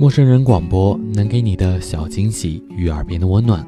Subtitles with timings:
[0.00, 3.62] 陌生人广播能给你的小惊喜与耳边的温暖。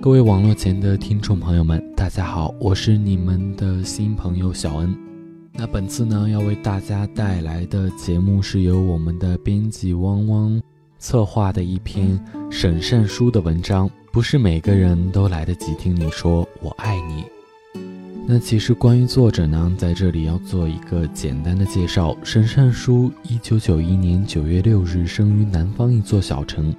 [0.00, 4.96] 各位网络前的听众朋友们，大家好，我是你们的新朋友小恩。
[5.52, 10.58] 那本次呢，要为大家带来的节目是由我们的编辑汪汪
[10.98, 12.18] 策划的一篇
[12.50, 13.86] 审慎书的文章。
[14.10, 17.22] 不是每个人都来得及听你说我爱你。
[18.28, 22.16] 那其实关于作者呢，在这里要做一个简单的介绍。
[22.24, 26.74] 沈善书，一九九一年九月六日生于南方一座小城，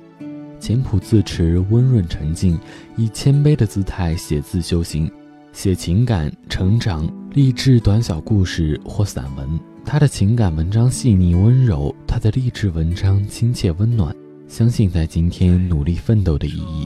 [0.59, 2.59] 简朴自持，温润沉静，
[2.97, 5.09] 以谦卑的姿态写字修行，
[5.53, 9.47] 写情感、成长、励志短小故事或散文。
[9.85, 14.13] 他的情感文章细腻温柔，他的励志文章亲切温暖，
[14.49, 16.85] 相信在今天努力奋斗的意义。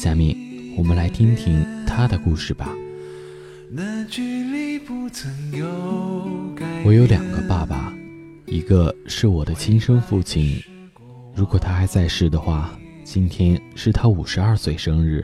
[0.00, 0.36] 下面
[0.76, 2.72] 我们来听听他的故事吧。
[6.84, 7.92] 我有两个爸爸，
[8.46, 10.58] 一个是我的亲生父亲，
[11.34, 12.70] 如果他还在世的话，
[13.04, 15.22] 今天是他五十二岁生日，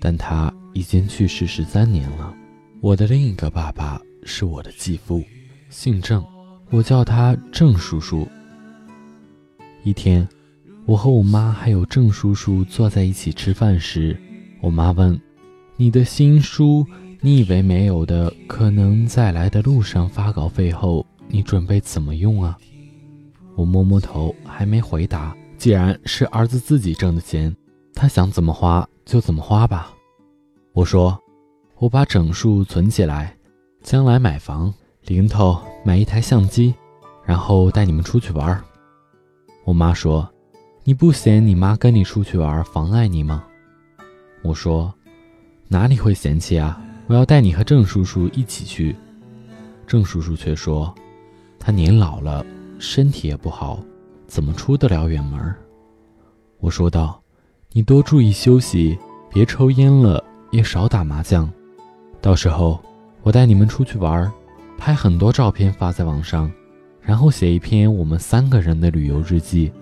[0.00, 2.32] 但他已经去世十三年了。
[2.80, 5.24] 我的另一个爸爸是我的继父，
[5.70, 6.24] 姓郑，
[6.70, 8.28] 我叫他郑叔叔。
[9.82, 10.26] 一天，
[10.86, 14.16] 我和我妈还有郑叔叔坐在一起吃饭时，
[14.60, 15.20] 我妈问
[15.76, 16.86] ：“你的新书？”
[17.22, 22.56] 你以为没有的，可能在来的路上发稿费后，你准备怎么用啊？
[23.56, 25.36] 我摸摸头，还没回答。
[25.58, 27.54] 既然是儿子自己挣的钱，
[27.92, 29.92] 他想怎么花就怎么花吧。
[30.72, 31.18] 我说，
[31.76, 33.36] 我把整数存起来，
[33.82, 34.72] 将来买房，
[35.04, 36.74] 零头买一台相机，
[37.22, 38.58] 然后带你们出去玩。
[39.64, 40.26] 我妈说，
[40.84, 43.44] 你不嫌你妈跟你出去玩妨碍你吗？
[44.40, 44.94] 我说，
[45.68, 46.82] 哪里会嫌弃啊？
[47.10, 48.94] 我要带你和郑叔叔一起去，
[49.84, 50.94] 郑叔叔却说，
[51.58, 52.46] 他年老了，
[52.78, 53.80] 身体也不好，
[54.28, 55.52] 怎么出得了远门？
[56.60, 57.20] 我说道，
[57.72, 58.96] 你多注意休息，
[59.28, 60.22] 别抽烟了，
[60.52, 61.50] 也少打麻将。
[62.20, 62.78] 到时候
[63.24, 64.30] 我带你们出去玩，
[64.78, 66.48] 拍很多照片发在网上，
[67.02, 69.72] 然后写一篇我们三个人的旅游日记，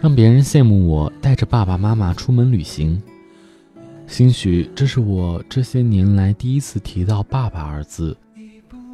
[0.00, 2.98] 让别人羡慕我带着爸爸妈妈出门旅行。
[4.08, 8.16] 兴许这是我这些年来第一次提到“爸爸”二字。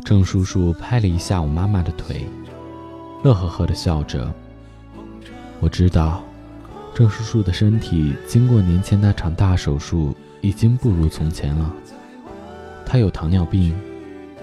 [0.04, 2.26] 郑叔叔拍了一下我妈妈的腿，
[3.22, 4.34] 乐呵呵地笑着。
[5.60, 6.22] 我知道，
[6.92, 11.72] 郑叔叔的身体经过年前那场大手术，已经不如从前了。
[12.84, 13.72] 他有糖尿病，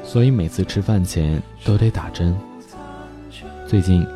[0.03, 2.33] 所以每次吃饭前都得打针。
[3.67, 4.07] 最近，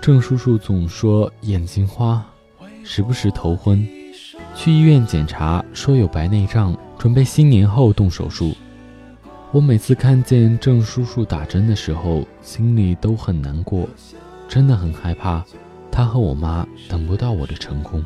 [0.00, 2.24] 郑叔叔总说眼睛花，
[2.84, 3.86] 时不时头昏。
[4.56, 8.56] 去医院检查，说有白内障，准备新年后动手术。
[9.52, 13.86] 我每次看见郑叔叔打针的时候，心里都很难过，
[14.48, 15.44] 真的很害怕
[15.92, 18.02] 他和我妈等不到我的成功。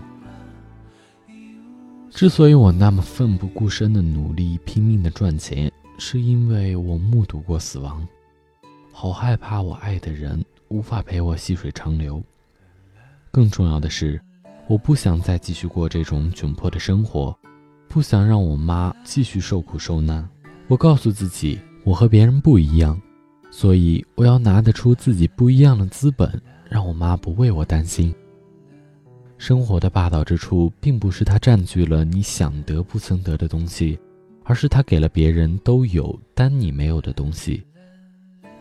[2.10, 8.06] 之所以我那么奋不顾身的努力拼命的赚钱，是因为我目睹过死亡，
[8.92, 12.20] 好害怕我爱的人无法陪我细水长流。
[13.30, 14.20] 更重要的是。
[14.70, 17.36] 我不想再继续过这种窘迫的生活，
[17.88, 20.24] 不想让我妈继续受苦受难。
[20.68, 22.96] 我告诉自己，我和别人不一样，
[23.50, 28.14] 所以我要拿得出自己不一样的资本，让我妈不为我担心。
[29.38, 33.98] 生活的霸道之处，并不是它占据了你想得不曾得的东西，
[34.44, 37.60] 而是它给了别人都有但你没有的东西。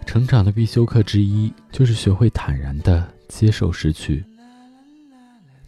[0.07, 4.25] 成长的必修课之一，就是学会坦然地接受失去。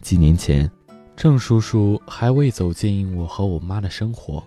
[0.01, 0.69] 几年前，
[1.15, 4.43] 郑叔叔还未走进我和我妈的生活，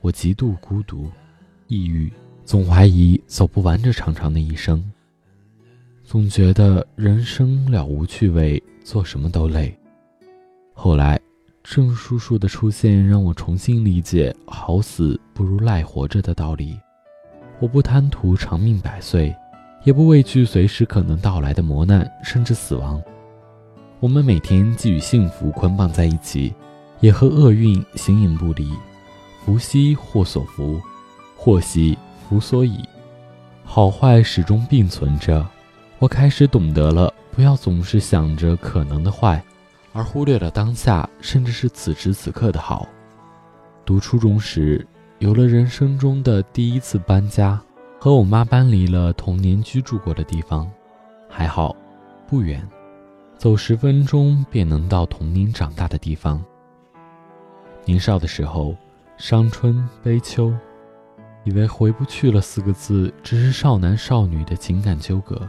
[0.00, 1.10] 我极度孤独、
[1.66, 2.12] 抑郁，
[2.44, 4.84] 总怀疑走不完这长长的一生，
[6.04, 9.74] 总觉得人生了无趣味，做什么都累。
[10.74, 11.18] 后来，
[11.62, 16.78] 郑叔叔的出现让我重新理解“好死不如赖活着”的道理。
[17.60, 19.34] 我不贪图长命百岁，
[19.84, 23.00] 也不畏惧随时可能到来的磨难，甚至死亡。
[24.02, 26.52] 我们每天既与幸福捆绑在一起，
[26.98, 28.68] 也和厄运形影不离。
[29.44, 30.80] 福兮祸所伏，
[31.36, 31.96] 祸兮
[32.28, 32.80] 福所倚。
[33.62, 35.46] 好坏始终并存着。
[36.00, 39.40] 我开始懂得了，不要总是想着可能的坏，
[39.92, 42.88] 而忽略了当下，甚至是此时此刻的好。
[43.84, 44.84] 读初中时，
[45.20, 47.56] 有了人生中的第一次搬家，
[48.00, 50.68] 和我妈搬离了童年居住过的地方，
[51.28, 51.76] 还好，
[52.26, 52.68] 不远，
[53.36, 56.42] 走十分钟便能到童年长大的地方。
[57.84, 58.76] 年少的时候，
[59.16, 60.54] 伤春悲秋，
[61.44, 65.48] 以为回不去了四个字只是少男少女的情感纠葛。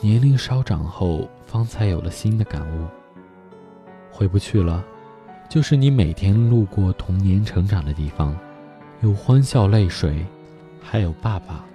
[0.00, 2.86] 年龄稍长后，方才有了新的感悟：
[4.10, 4.82] 回不去了，
[5.50, 8.34] 就是你每天路过童年成长的地方，
[9.02, 10.24] 有欢笑泪水，
[10.82, 11.66] 还有爸爸。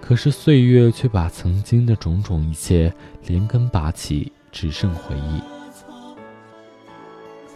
[0.00, 2.92] 可是岁月却把曾经的种种一切
[3.26, 5.40] 连根拔起，只剩回忆。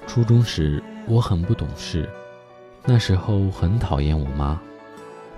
[0.07, 2.09] 初中时，我很不懂事，
[2.85, 4.61] 那时候很讨厌我妈，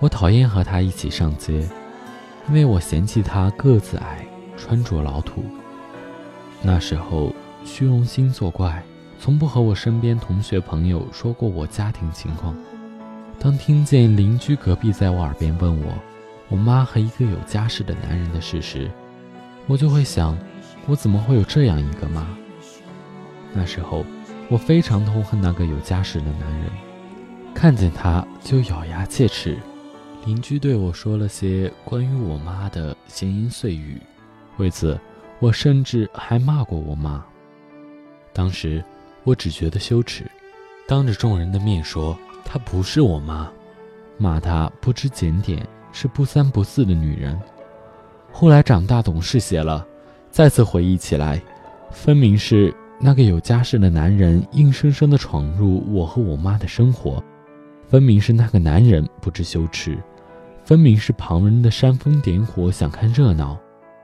[0.01, 1.67] 我讨厌和她一起上街，
[2.49, 4.27] 因为我嫌弃她个子矮，
[4.57, 5.45] 穿着老土。
[6.61, 7.33] 那时候
[7.65, 8.83] 虚荣心作怪，
[9.19, 12.55] 从不和我身边同学朋友说过我家庭情况。
[13.39, 15.93] 当听见邻居隔壁在我耳边问我
[16.49, 18.91] 我妈和一个有家室的男人的事实，
[19.67, 20.37] 我就会想，
[20.87, 22.27] 我怎么会有这样一个妈？
[23.53, 24.05] 那时候。
[24.49, 26.71] 我非常痛恨那个有家室的男人，
[27.53, 29.59] 看见他就咬牙切齿。
[30.25, 34.01] 邻居对我说了些关于我妈的闲言碎语，
[34.59, 34.97] 为此
[35.41, 37.25] 我甚至还骂过我妈。
[38.33, 38.85] 当时
[39.25, 40.25] 我只觉得羞耻，
[40.87, 43.51] 当着众人的面说她不是我妈，
[44.19, 45.67] 骂她不知检点，
[45.97, 47.41] 是不三不四的女人。
[48.31, 49.83] 后来长大懂事些了，
[50.31, 51.41] 再次回忆起来，
[51.91, 52.75] 分明是。
[52.99, 57.23] 那个有家室的男人硬生生的闯入我和我妈的生活，
[57.87, 59.99] 分明是那个男人不知羞耻，
[60.65, 63.59] 分明是旁人的煽风点火想看热闹，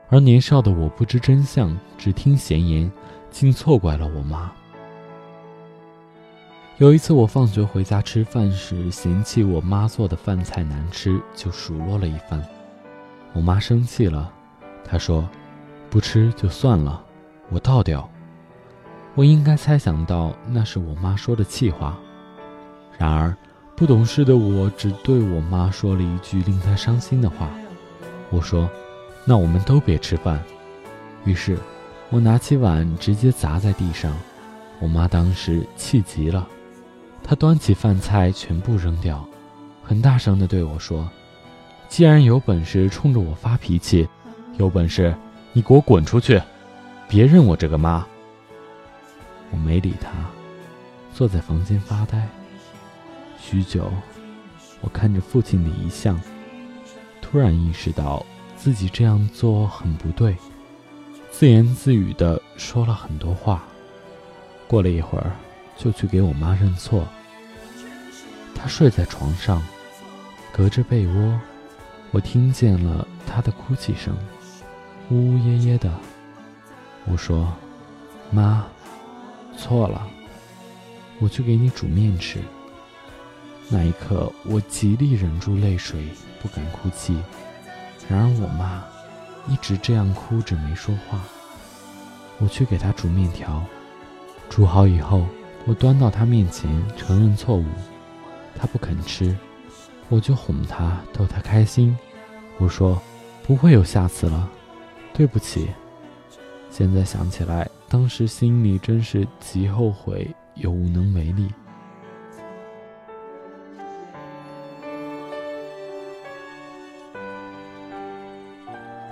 [0.09, 2.91] 而年少的我不知真相，只听闲言，
[3.31, 4.51] 竟错怪了我妈。
[6.79, 12.43] 有一次我放学回家吃饭时，嫌弃我妈做的饭菜难吃，就数落了一番，
[13.31, 14.33] 我妈生气了，
[14.83, 15.29] 她说
[15.91, 17.03] ：“不吃就算了，
[17.51, 18.09] 我倒掉。”
[19.13, 21.95] 我应该猜想到那是我妈说的气话，
[22.97, 23.37] 然而
[23.75, 27.51] 不懂事的我只对我妈说了一句令她伤心的话。
[28.31, 28.67] 我说
[29.25, 30.43] ：“那我们都别吃饭。”
[31.23, 31.55] 于是，
[32.09, 34.11] 我拿起碗直接砸在地上。
[34.79, 36.45] 我妈当时气极了，
[37.23, 39.27] 他端起饭菜全部扔掉，
[39.83, 41.09] 很大声地对我说
[41.87, 44.07] ：“既然有本事冲着我发脾气，
[44.57, 45.15] 有本事
[45.53, 46.41] 你给我滚出去，
[47.07, 48.05] 别认我这个妈。”
[49.51, 50.09] 我没理他，
[51.13, 52.27] 坐在房间发呆。
[53.39, 53.91] 许久，
[54.81, 56.19] 我看着父亲的遗像，
[57.21, 60.35] 突然意识到自己这样做很不对，
[61.31, 63.63] 自言自语的说了很多话。
[64.67, 65.31] 过了一会儿，
[65.77, 67.07] 就去给我妈认错。
[68.55, 69.61] 她睡在床上，
[70.51, 71.39] 隔着被窝，
[72.11, 74.15] 我听见了她的哭泣声，
[75.09, 75.91] 呜呜咽咽的。
[77.05, 77.51] 我说
[78.31, 78.65] ：“妈。”
[79.55, 80.07] 错了，
[81.19, 82.39] 我去给你煮面吃。
[83.69, 86.07] 那一刻，我极力忍住泪水，
[86.41, 87.15] 不敢哭泣。
[88.09, 88.83] 然而，我妈
[89.47, 91.19] 一直这样哭着没说话。
[92.39, 93.63] 我去给她煮面条，
[94.49, 95.23] 煮好以后，
[95.65, 97.65] 我端到他面前，承认错误。
[98.55, 99.35] 他不肯吃，
[100.09, 101.97] 我就哄他，逗他开心。
[102.57, 103.01] 我说
[103.43, 104.49] ：“不会有下次了，
[105.13, 105.69] 对不起。”
[106.69, 107.69] 现在想起来。
[107.89, 111.47] 当时心里真是极后悔，又无能为力。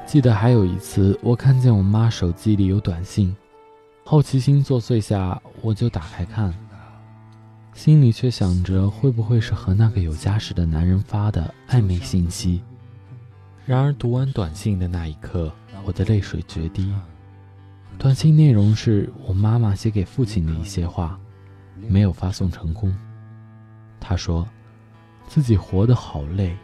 [0.08, 3.36] 记得还有一次，我看见我妈手机里有短信，
[4.12, 6.54] 好奇心作祟下，我就打开看，
[7.74, 12.62] 心里却想着会不会是和那个有家室的男人发的暧昧信息。
[13.66, 15.50] 然而读完短信的那一刻，
[15.86, 16.94] 我的泪水决堤。
[17.98, 21.18] 短信内容是我妈妈写给父亲的一些话，
[21.88, 22.94] 没有发送成功。
[23.98, 24.46] 她说，
[25.26, 26.58] 自己活得好累，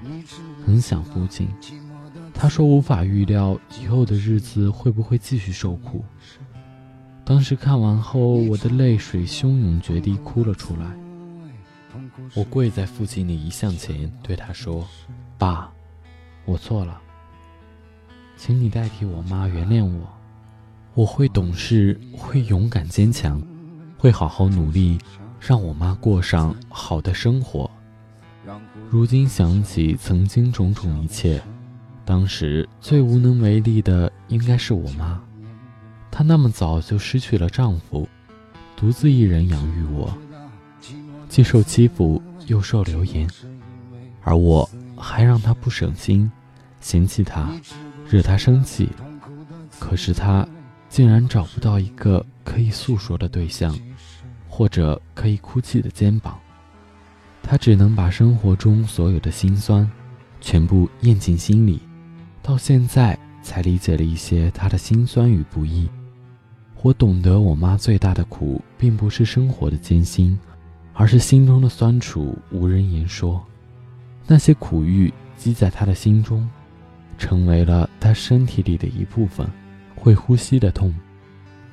[0.65, 1.47] 很想父亲。
[2.33, 6.03] 她说无法预料以后的日子会不会继续受苦。
[7.27, 10.85] 当时看完后，我的泪水汹涌决堤，哭了出来。
[12.33, 14.87] 我跪在父亲的遗像前，对他说
[15.37, 15.69] ：“爸，
[16.45, 17.01] 我错了，
[18.37, 20.07] 请你代替我妈原谅我。”
[20.95, 23.41] 我会懂事，会勇敢坚强，
[23.97, 24.97] 会好好努力，
[25.37, 27.69] 让我妈过上好的生活。
[28.89, 31.41] 如今想起曾经种种一切，
[32.05, 35.21] 当时最无能为力的应该是我妈。
[36.11, 38.07] 她那么早就失去了丈夫，
[38.75, 40.15] 独自一人养育我，
[41.29, 43.29] 既受欺负又受流言，
[44.23, 46.31] 而我还让她不省心，
[46.81, 47.49] 嫌弃她，
[48.09, 48.89] 惹她生气。
[49.79, 50.47] 可是她
[50.89, 53.77] 竟然找不到一个可以诉说的对象，
[54.49, 56.37] 或者可以哭泣的肩膀。
[57.43, 59.89] 他只能把生活中所有的辛酸，
[60.41, 61.79] 全部咽进心里，
[62.41, 65.87] 到现在才理解了一些他的辛酸与不易。
[66.83, 70.39] 我懂得我妈最大的苦，并不是生活的艰辛，
[70.93, 73.43] 而是心中的酸楚无人言说。
[74.25, 76.47] 那些苦郁积在她的心中，
[77.17, 79.49] 成为了她身体里的一部分，
[79.95, 80.93] 会呼吸的痛。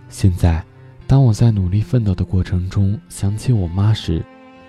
[0.08, 0.64] 现在，
[1.06, 4.24] 当我在努力奋斗的过程中想起我妈时，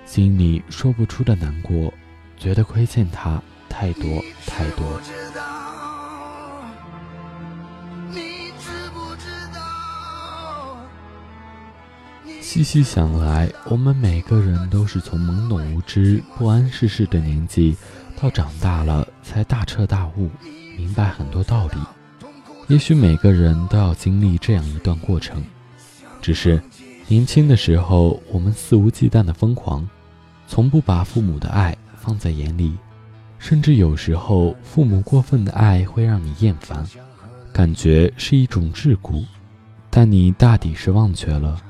[0.05, 1.91] 心里说不出的难过，
[2.37, 4.03] 觉得亏欠她太多
[4.45, 5.24] 太多。
[12.55, 17.75] 细细想来，我们每个人都是从懵懂无知、不谙世事的年纪，
[18.17, 20.29] 到长大了才大彻大悟，
[20.77, 21.73] 明白很多道理。
[22.69, 25.43] 也许每个人都要经历这样一段过程，
[26.21, 26.61] 只是
[27.09, 29.85] 年轻的时候，我们肆无忌惮的疯狂。
[30.47, 32.73] 从不把父母的爱放在眼里，
[33.37, 36.87] 甚至有时候父母过分的爱会让你厌烦，
[37.51, 39.25] 感觉是一种桎梏。
[39.89, 41.61] 但你大抵是忘却了，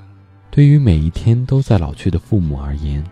[0.56, 3.04] 对于每一天都在老去的父母而言，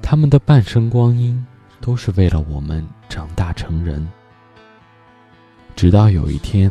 [0.00, 1.44] 他们的半生光阴
[1.80, 4.08] 都是为了我们长大成人。
[5.74, 6.70] 直到有一天，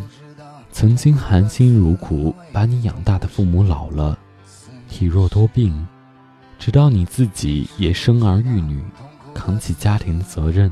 [0.72, 4.18] 曾经含辛茹苦把你养大的父母老了，
[4.88, 5.86] 体弱多病。
[6.58, 8.82] 直到你自己也生儿育女，
[9.34, 10.72] 扛起家庭的责任，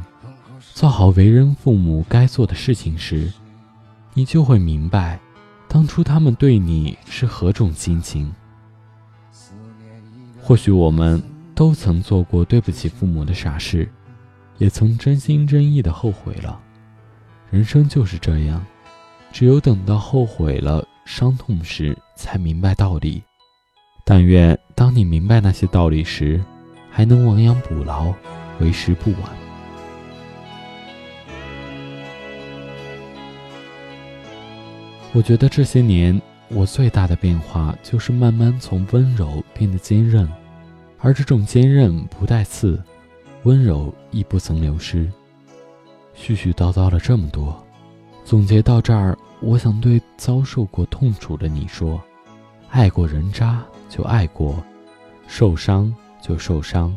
[0.61, 3.29] 做好为人父母该做的事情时，
[4.13, 5.19] 你就会明白，
[5.67, 8.33] 当初他们对你是何种心情。
[10.51, 11.23] 或许我们
[11.55, 13.89] 都曾做过对不起父母的傻事，
[14.57, 16.59] 也曾真心真意的后悔了。
[17.49, 18.61] 人生就是这样，
[19.31, 23.23] 只有等到后悔了、伤痛时，才明白道理。
[24.03, 26.43] 但愿当你明白那些道理时，
[26.89, 28.13] 还能亡羊补牢，
[28.59, 29.21] 为时不晚。
[35.13, 40.29] 我觉得这些年我最大的变化，就是慢慢从温柔变得坚韧，
[41.01, 42.81] 而这种坚韧不带刺，
[43.43, 45.11] 温柔亦不曾流失。
[46.15, 47.61] 絮絮叨叨了这么多，
[48.23, 52.01] 总结到这儿，我想对遭受过痛楚的你说：
[52.69, 53.63] 爱过人渣。
[53.89, 54.63] 就爱过，
[55.27, 56.95] 受伤就受伤，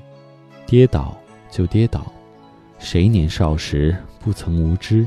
[0.64, 1.18] 跌倒
[1.50, 2.06] 就跌倒。
[2.78, 5.04] 谁年少时不曾无知？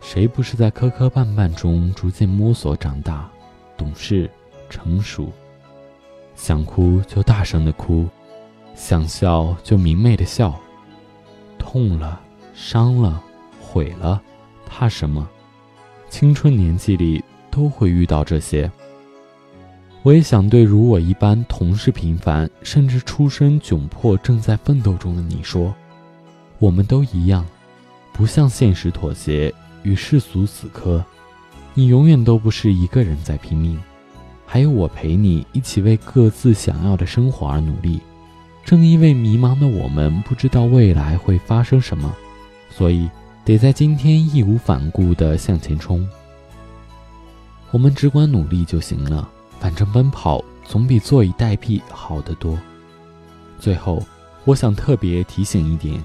[0.00, 3.30] 谁不是在磕磕绊绊中逐渐摸索长大、
[3.76, 4.30] 懂事、
[4.70, 5.30] 成熟？
[6.34, 8.08] 想哭就大声的哭，
[8.82, 10.58] 想笑就明媚的笑。
[11.58, 12.18] 痛了、
[12.54, 13.22] 伤了、
[13.60, 14.20] 毁了，
[14.66, 15.28] 怕什么？
[16.08, 18.68] 青春年纪里都会遇到这些。
[20.02, 25.74] 我也想对如我一般同是平凡，甚至出身窘迫、正在奋斗中的你说：
[26.58, 27.46] 我们都一样，
[28.14, 31.04] 不向现实妥协，与世俗死磕。
[31.74, 33.78] 你永远都不是一个人在拼命，
[34.46, 38.00] 还有我陪你一起为各自想要的生活而努力。
[38.70, 42.14] 正因为迷茫的我们不知道未来会发生什么，
[42.70, 43.10] 所以
[43.44, 46.08] 得在今天义无反顾地向前冲。
[47.72, 49.28] 我们只管努力就行了。
[49.58, 52.56] 反正奔跑总比坐以待毙好得多。
[53.58, 54.00] 最后，
[54.44, 56.00] 我想特别提醒一点：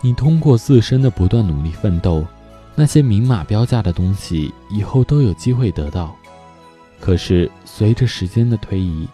[0.00, 2.26] 你通过自身的不断努力奋斗，
[2.74, 6.16] 那些明码标价的东西以后都有机会得到。
[6.98, 9.06] 可是，随着时间的推移，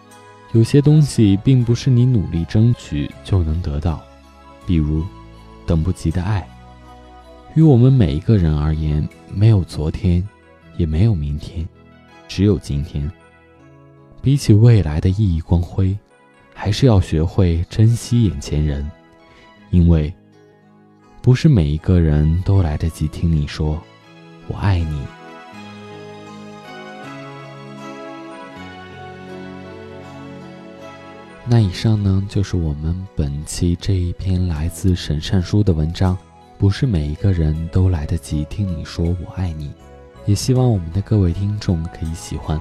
[0.53, 4.01] 有些东西并不是你努力争取就能得到，
[4.65, 5.05] 比如
[5.65, 6.45] 等不及的爱。
[7.55, 10.27] 于我们每一个人而言，没有昨天，
[10.77, 11.67] 也没有明天，
[12.27, 13.09] 只有今天。
[14.21, 15.97] 比起未来的熠熠光辉，
[16.53, 18.89] 还是要学会珍惜眼前人，
[19.69, 20.13] 因为
[21.21, 23.81] 不是每一个人都来得及听你说
[24.47, 25.01] “我爱你”。
[31.51, 36.17] 那以上呢，就是我们本期这一篇来自沈善书的文章。
[36.57, 39.69] 不是每一个人都来得及听你说“我爱你”，
[40.25, 42.57] 也希望我们的各位听众可以喜欢。